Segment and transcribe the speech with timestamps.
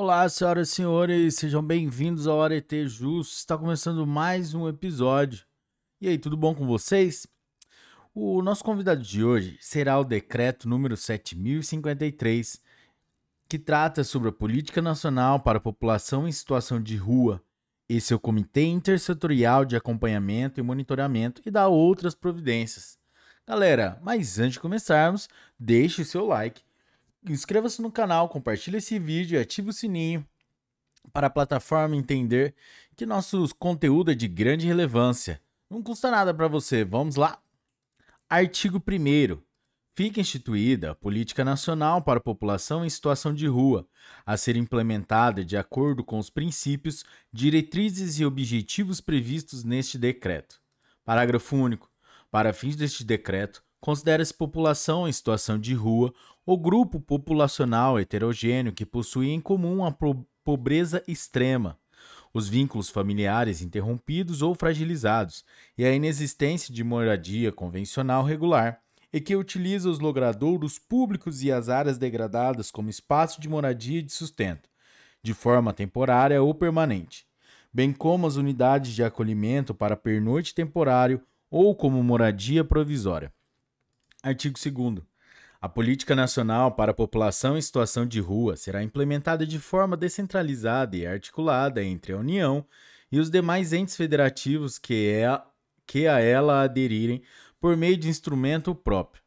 [0.00, 3.34] Olá, senhoras e senhores, sejam bem-vindos ao Arete Justo.
[3.34, 5.44] Está começando mais um episódio.
[6.00, 7.26] E aí, tudo bom com vocês?
[8.14, 12.62] O nosso convidado de hoje será o decreto número 7053,
[13.48, 17.42] que trata sobre a política nacional para a população em situação de rua.
[17.88, 22.96] Esse é o Comitê Intersetorial de Acompanhamento e Monitoramento e dá outras providências.
[23.44, 25.28] Galera, mas antes de começarmos,
[25.58, 26.62] deixe o seu like
[27.32, 30.26] inscreva-se no canal, compartilhe esse vídeo e ative o sininho
[31.12, 32.54] para a plataforma entender
[32.96, 35.40] que nosso conteúdo é de grande relevância.
[35.70, 36.84] Não custa nada para você.
[36.84, 37.38] Vamos lá?
[38.28, 39.40] Artigo 1
[39.94, 43.84] Fica instituída a Política Nacional para a População em Situação de Rua,
[44.24, 50.60] a ser implementada de acordo com os princípios, diretrizes e objetivos previstos neste decreto.
[51.04, 51.90] Parágrafo único.
[52.30, 56.12] Para fins deste decreto, considera-se população em situação de rua
[56.44, 59.94] o grupo populacional heterogêneo que possui em comum a
[60.44, 61.78] pobreza extrema,
[62.32, 65.44] os vínculos familiares interrompidos ou fragilizados
[65.76, 68.80] e a inexistência de moradia convencional regular,
[69.12, 74.02] e que utiliza os logradouros públicos e as áreas degradadas como espaço de moradia e
[74.02, 74.68] de sustento,
[75.22, 77.26] de forma temporária ou permanente,
[77.72, 83.32] bem como as unidades de acolhimento para pernoite temporário ou como moradia provisória.
[84.22, 85.06] Artigo 2
[85.60, 90.96] a política nacional para a população em situação de rua será implementada de forma descentralizada
[90.96, 92.64] e articulada entre a União
[93.10, 95.42] e os demais entes federativos que, é,
[95.84, 97.22] que a ela aderirem
[97.60, 99.20] por meio de instrumento próprio.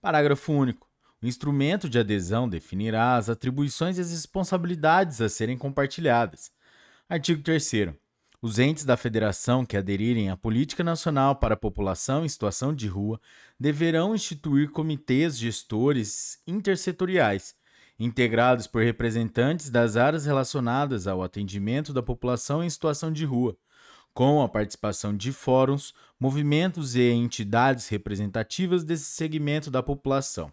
[0.00, 0.88] Parágrafo único.
[1.22, 6.50] O instrumento de adesão definirá as atribuições e as responsabilidades a serem compartilhadas.
[7.08, 7.96] Artigo 3
[8.40, 12.86] os entes da federação que aderirem à Política Nacional para a População em Situação de
[12.86, 13.20] Rua
[13.58, 17.54] deverão instituir comitês gestores intersetoriais,
[17.98, 23.56] integrados por representantes das áreas relacionadas ao atendimento da população em situação de rua,
[24.12, 30.52] com a participação de fóruns, movimentos e entidades representativas desse segmento da população.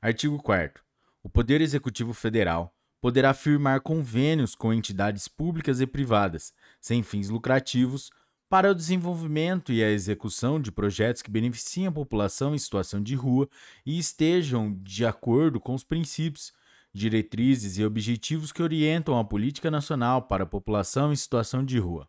[0.00, 0.82] Artigo 4.
[1.22, 8.10] O Poder Executivo Federal poderá firmar convênios com entidades públicas e privadas, sem fins lucrativos,
[8.48, 13.14] para o desenvolvimento e a execução de projetos que beneficiem a população em situação de
[13.14, 13.48] rua
[13.84, 16.52] e estejam de acordo com os princípios,
[16.92, 22.08] diretrizes e objetivos que orientam a política nacional para a população em situação de rua.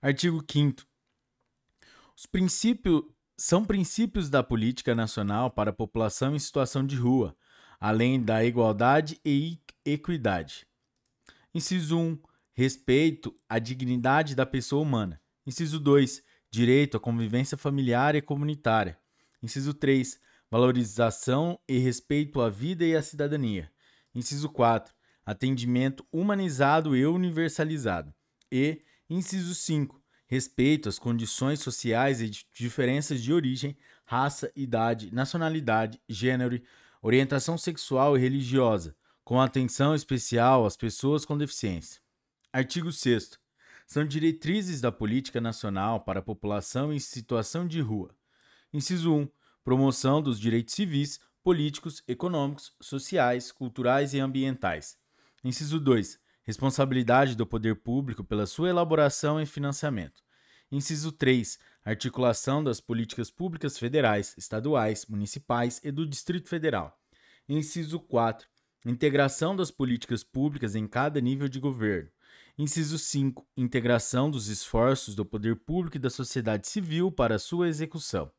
[0.00, 0.82] Artigo 5
[2.16, 3.04] Os princípios
[3.36, 7.36] são princípios da política nacional para a população em situação de rua,
[7.78, 10.66] além da igualdade e equidade.
[11.54, 12.18] Inciso 1.
[12.60, 15.18] Respeito à dignidade da pessoa humana.
[15.46, 16.22] Inciso 2.
[16.50, 18.98] Direito à convivência familiar e comunitária.
[19.42, 20.20] Inciso 3.
[20.50, 23.72] Valorização e respeito à vida e à cidadania.
[24.14, 24.92] Inciso 4.
[25.24, 28.12] Atendimento humanizado e universalizado.
[28.52, 29.98] E, inciso 5.
[30.26, 36.60] Respeito às condições sociais e diferenças de origem, raça, idade, nacionalidade, gênero,
[37.00, 38.94] orientação sexual e religiosa,
[39.24, 42.02] com atenção especial às pessoas com deficiência.
[42.52, 43.38] Artigo 6.
[43.86, 48.12] São diretrizes da Política Nacional para a População em Situação de Rua.
[48.72, 49.28] Inciso 1.
[49.62, 54.98] Promoção dos direitos civis, políticos, econômicos, sociais, culturais e ambientais.
[55.44, 56.18] Inciso 2.
[56.42, 60.20] Responsabilidade do poder público pela sua elaboração e financiamento.
[60.72, 61.56] Inciso 3.
[61.84, 66.98] Articulação das políticas públicas federais, estaduais, municipais e do Distrito Federal.
[67.48, 68.48] Inciso 4
[68.84, 72.10] Integração das políticas públicas em cada nível de governo.
[72.62, 73.46] Inciso 5.
[73.56, 78.30] Integração dos esforços do poder público e da sociedade civil para sua execução.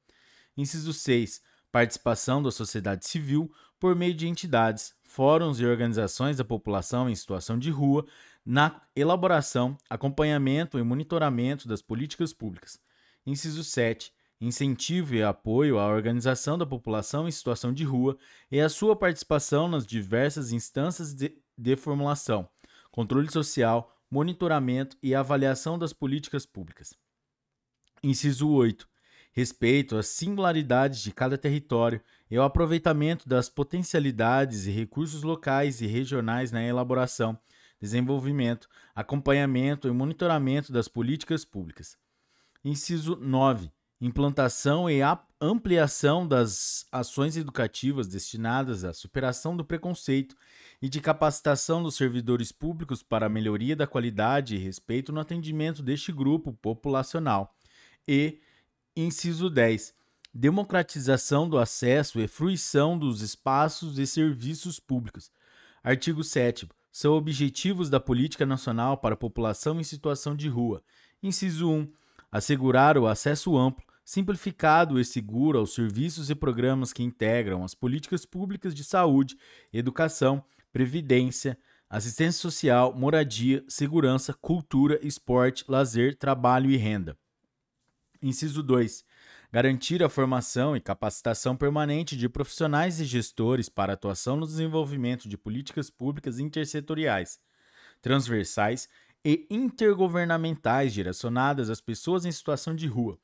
[0.55, 1.41] Inciso 6.
[1.71, 7.57] Participação da sociedade civil por meio de entidades, fóruns e organizações da população em situação
[7.57, 8.05] de rua
[8.45, 12.79] na elaboração, acompanhamento e monitoramento das políticas públicas.
[13.25, 18.17] Inciso 7 incentivo e apoio à organização da população em situação de rua
[18.51, 22.49] e a sua participação nas diversas instâncias de, de formulação,
[22.91, 26.93] controle social, monitoramento e avaliação das políticas públicas.
[28.03, 28.87] Inciso 8.
[29.31, 35.87] Respeito às singularidades de cada território e ao aproveitamento das potencialidades e recursos locais e
[35.87, 37.39] regionais na elaboração,
[37.79, 41.97] desenvolvimento, acompanhamento e monitoramento das políticas públicas.
[42.63, 43.71] Inciso 9
[44.01, 45.01] implantação e
[45.41, 50.35] ampliação das ações educativas destinadas à superação do preconceito
[50.79, 55.81] e de capacitação dos servidores públicos para a melhoria da qualidade e respeito no atendimento
[55.81, 57.55] deste grupo populacional.
[58.07, 58.39] E,
[58.95, 59.95] inciso 10,
[60.33, 65.31] democratização do acesso e fruição dos espaços e serviços públicos.
[65.83, 70.83] Artigo 7 são objetivos da Política Nacional para a População em Situação de Rua.
[71.23, 71.91] Inciso 1.
[72.31, 78.25] Assegurar o acesso amplo, simplificado e seguro aos serviços e programas que integram as políticas
[78.25, 79.37] públicas de saúde,
[79.71, 81.57] educação, previdência,
[81.89, 87.17] assistência social, moradia, segurança, cultura, esporte, lazer, trabalho e renda.
[88.21, 89.05] Inciso 2
[89.49, 95.37] garantir a formação e capacitação permanente de profissionais e gestores para atuação no desenvolvimento de
[95.37, 97.39] políticas públicas intersetoriais,
[98.01, 98.89] transversais
[99.23, 103.17] e intergovernamentais direcionadas às pessoas em situação de rua.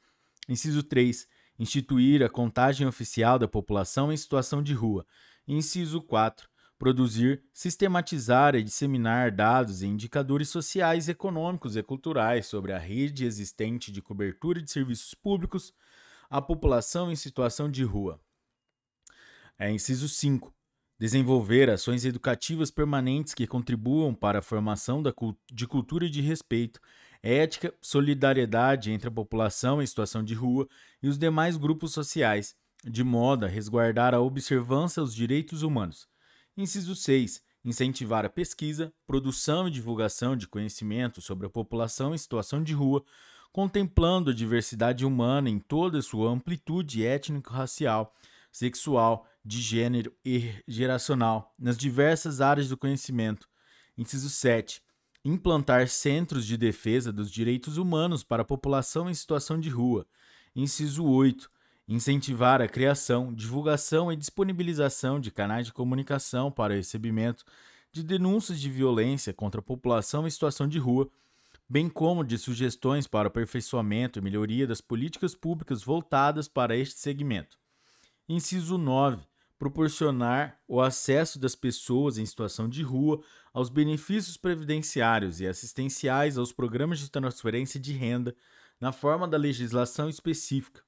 [0.47, 1.27] Inciso 3.
[1.59, 5.05] Instituir a contagem oficial da população em situação de rua.
[5.47, 6.47] Inciso 4.
[6.77, 13.91] Produzir, sistematizar e disseminar dados e indicadores sociais, econômicos e culturais sobre a rede existente
[13.91, 15.73] de cobertura de serviços públicos
[16.29, 18.21] a população em situação de rua.
[19.57, 20.53] É, inciso 5.
[20.99, 25.03] Desenvolver ações educativas permanentes que contribuam para a formação
[25.51, 26.79] de cultura de respeito,
[27.21, 30.67] ética, solidariedade entre a população em situação de rua
[31.01, 36.07] e os demais grupos sociais, de modo a resguardar a observância aos direitos humanos.
[36.55, 37.43] Inciso 6.
[37.63, 43.03] Incentivar a pesquisa, produção e divulgação de conhecimento sobre a população em situação de rua,
[43.51, 48.13] contemplando a diversidade humana em toda sua amplitude étnico-racial,
[48.57, 53.47] sexual, de gênero e geracional, nas diversas áreas do conhecimento.
[53.95, 54.81] Inciso 7.
[55.23, 60.07] Implantar centros de defesa dos direitos humanos para a população em situação de rua.
[60.55, 61.51] Inciso 8.
[61.87, 67.45] Incentivar a criação, divulgação e disponibilização de canais de comunicação para recebimento
[67.91, 71.07] de denúncias de violência contra a população em situação de rua
[71.69, 76.97] bem como de sugestões para o aperfeiçoamento e melhoria das políticas públicas voltadas para este
[76.97, 77.57] segmento.
[78.29, 79.23] Inciso 9.
[79.57, 86.51] Proporcionar o acesso das pessoas em situação de rua aos benefícios previdenciários e assistenciais aos
[86.51, 88.35] programas de transferência de renda
[88.81, 90.83] na forma da legislação específica.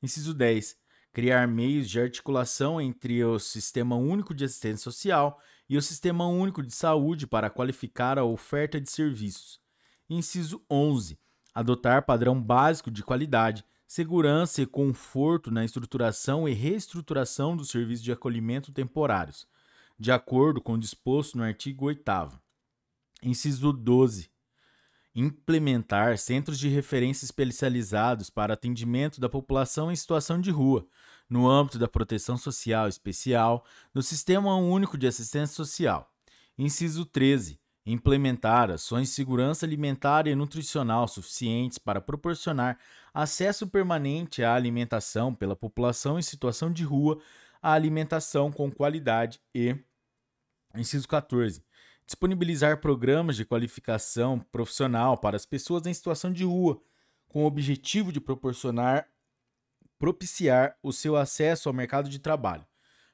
[0.00, 0.76] Inciso 10.
[1.12, 6.62] Criar meios de articulação entre o Sistema Único de Assistência Social e o Sistema Único
[6.62, 9.60] de Saúde para qualificar a oferta de serviços.
[10.08, 11.18] Inciso 11.
[11.52, 13.64] Adotar padrão básico de qualidade,
[13.94, 19.46] segurança e conforto na estruturação e reestruturação dos serviços de acolhimento temporários,
[19.96, 22.02] de acordo com o disposto no artigo 8.
[23.22, 24.28] Inciso 12.
[25.14, 30.84] Implementar centros de referência especializados para atendimento da população em situação de rua,
[31.30, 33.64] no âmbito da proteção social especial,
[33.94, 36.12] no Sistema Único de Assistência Social.
[36.58, 42.78] Inciso 13 implementar ações de segurança alimentar e nutricional suficientes para proporcionar
[43.12, 47.20] acesso permanente à alimentação pela população em situação de rua,
[47.62, 49.76] à alimentação com qualidade e,
[50.74, 51.62] inciso 14,
[52.06, 56.80] disponibilizar programas de qualificação profissional para as pessoas em situação de rua,
[57.28, 59.08] com o objetivo de proporcionar
[59.98, 62.66] propiciar o seu acesso ao mercado de trabalho.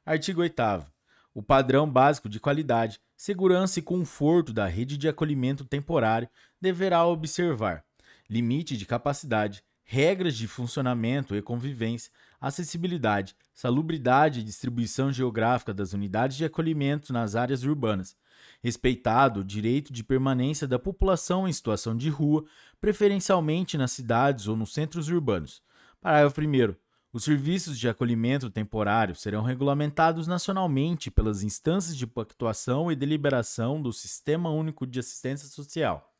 [0.05, 0.90] Artigo 8
[1.34, 6.28] o padrão básico de qualidade segurança e conforto da rede de acolhimento temporário
[6.60, 7.84] deverá observar
[8.30, 16.36] limite de capacidade, regras de funcionamento e convivência, acessibilidade, salubridade e distribuição geográfica das unidades
[16.36, 18.16] de acolhimento nas áreas urbanas,
[18.62, 22.44] respeitado o direito de permanência da população em situação de rua,
[22.80, 25.60] preferencialmente nas cidades ou nos centros urbanos.
[26.00, 26.89] Parágrafo 1.
[27.12, 33.93] Os serviços de acolhimento temporário serão regulamentados nacionalmente pelas instâncias de pactuação e deliberação do
[33.93, 36.14] Sistema Único de Assistência Social.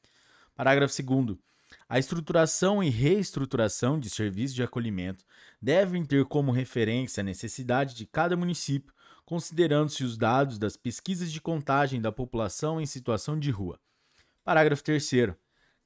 [0.57, 1.39] Parágrafo 2.
[1.89, 5.25] A estruturação e reestruturação de serviços de acolhimento
[5.63, 8.93] devem ter como referência a necessidade de cada município,
[9.25, 13.79] considerando-se os dados das pesquisas de contagem da população em situação de rua.
[14.43, 15.09] Parágrafo 3.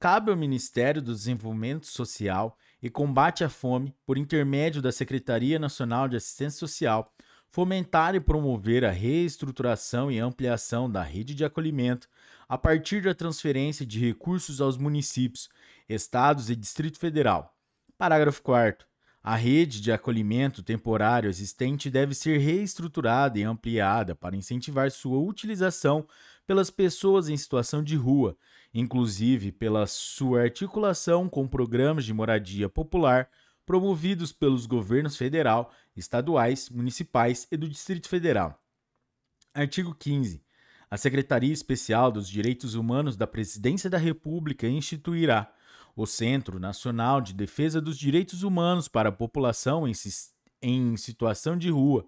[0.01, 6.07] Cabe ao Ministério do Desenvolvimento Social e combate à fome, por intermédio da Secretaria Nacional
[6.07, 7.11] de Assistência Social,
[7.49, 12.07] fomentar e promover a reestruturação e ampliação da rede de acolhimento
[12.47, 15.49] a partir da transferência de recursos aos municípios,
[15.89, 17.57] estados e Distrito Federal.
[17.97, 18.87] Parágrafo 4.
[19.23, 26.07] A rede de acolhimento temporário existente deve ser reestruturada e ampliada para incentivar sua utilização
[26.47, 28.37] pelas pessoas em situação de rua
[28.75, 33.31] inclusive pela sua articulação com programas de moradia popular
[33.65, 38.61] promovidos pelos governos federal, estaduais, municipais e do Distrito Federal.
[39.55, 40.43] Artigo 15.
[40.91, 45.53] A Secretaria Especial dos Direitos Humanos da Presidência da República instituirá
[45.97, 49.93] o Centro Nacional de Defesa dos Direitos Humanos para a População em,
[50.61, 52.07] em Situação de Rua,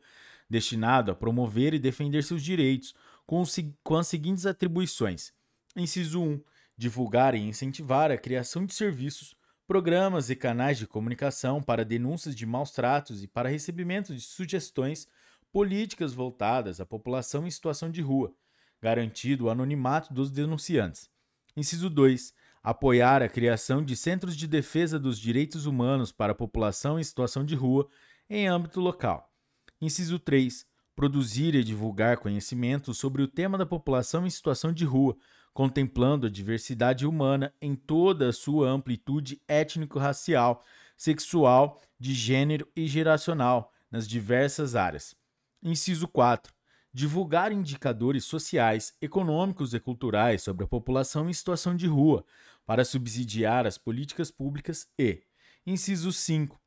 [0.50, 2.94] destinado a promover e defender seus direitos,
[3.24, 3.42] com,
[3.82, 5.32] com as seguintes atribuições:
[5.76, 6.40] inciso 1.
[6.76, 9.34] Divulgar e incentivar a criação de serviços,
[9.66, 15.08] programas e canais de comunicação para denúncias de maus tratos e para recebimento de sugestões
[15.52, 18.32] políticas voltadas à população em situação de rua,
[18.80, 21.10] garantido o anonimato dos denunciantes.
[21.56, 22.34] Inciso 2.
[22.62, 27.44] Apoiar a criação de centros de defesa dos direitos humanos para a população em situação
[27.44, 27.88] de rua
[28.28, 29.32] em âmbito local.
[29.80, 30.66] Inciso 3.
[30.94, 35.16] Produzir e divulgar conhecimento sobre o tema da população em situação de rua,
[35.56, 40.62] contemplando a diversidade humana em toda a sua amplitude étnico-racial,
[40.98, 45.16] sexual, de gênero e geracional, nas diversas áreas.
[45.62, 46.52] Inciso 4.
[46.92, 52.22] Divulgar indicadores sociais, econômicos e culturais sobre a população em situação de rua,
[52.66, 55.22] para subsidiar as políticas públicas e.
[55.66, 56.60] Inciso 5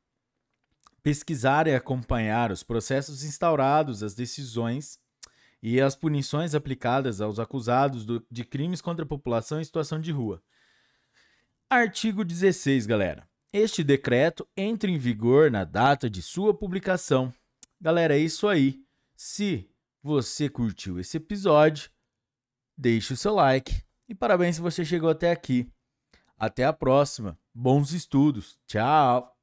[1.00, 4.98] pesquisar e acompanhar os processos instaurados, as decisões
[5.62, 10.10] e as punições aplicadas aos acusados do, de crimes contra a população em situação de
[10.10, 10.42] rua.
[11.68, 13.28] Artigo 16, galera.
[13.52, 17.32] Este decreto entra em vigor na data de sua publicação.
[17.80, 18.80] Galera, é isso aí.
[19.16, 19.68] Se
[20.02, 21.90] você curtiu esse episódio,
[22.76, 25.70] deixe o seu like e parabéns se você chegou até aqui.
[26.38, 27.38] Até a próxima.
[27.54, 28.58] Bons estudos.
[28.66, 29.39] Tchau.